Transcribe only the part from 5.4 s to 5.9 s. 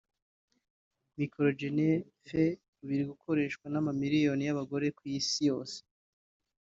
yose